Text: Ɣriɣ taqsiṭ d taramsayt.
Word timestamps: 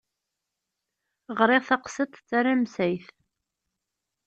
Ɣriɣ 1.37 1.63
taqsiṭ 1.69 2.11
d 2.17 2.23
taramsayt. 2.29 3.07